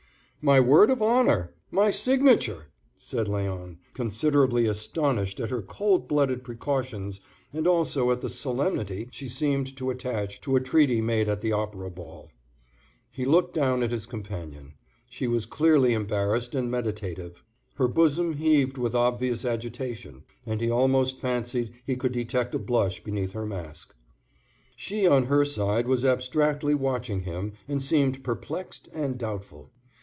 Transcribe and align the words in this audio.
"My 0.43 0.59
word 0.59 0.89
of 0.89 1.03
honor! 1.03 1.53
My 1.69 1.91
signature!" 1.91 2.69
said 2.97 3.27
Léon, 3.27 3.77
considerably 3.93 4.65
astonished 4.65 5.39
at 5.39 5.51
her 5.51 5.61
cold 5.61 6.07
blooded 6.07 6.43
precautions 6.43 7.19
and 7.53 7.67
also 7.67 8.09
at 8.09 8.21
the 8.21 8.27
solemnity 8.27 9.07
she 9.11 9.27
seemed 9.27 9.77
to 9.77 9.91
attach 9.91 10.41
to 10.41 10.55
a 10.55 10.59
treaty 10.59 10.99
made 10.99 11.29
at 11.29 11.41
the 11.41 11.51
Opera 11.51 11.91
Ball. 11.91 12.31
He 13.11 13.23
looked 13.23 13.53
down 13.53 13.83
at 13.83 13.91
his 13.91 14.07
companion. 14.07 14.73
She 15.07 15.27
was 15.27 15.45
clearly 15.45 15.93
embarrassed 15.93 16.55
and 16.55 16.71
meditative; 16.71 17.43
her 17.75 17.87
bosom 17.87 18.33
heaved 18.37 18.79
with 18.79 18.95
obvious 18.95 19.45
agitation; 19.45 20.23
and 20.43 20.59
he 20.59 20.71
almost 20.71 21.19
fancied 21.21 21.71
he 21.85 21.95
could 21.95 22.13
detect 22.13 22.55
a 22.55 22.57
blush 22.57 23.03
beneath 23.03 23.33
her 23.33 23.45
mask. 23.45 23.93
She 24.75 25.05
on 25.05 25.25
her 25.27 25.45
side 25.45 25.85
was 25.87 26.03
abstractedly 26.03 26.73
watching 26.73 27.21
him, 27.25 27.53
and 27.67 27.79
seemed 27.79 28.23
perplexed 28.23 28.89
and 28.91 29.19
doubtful. 29.19 29.69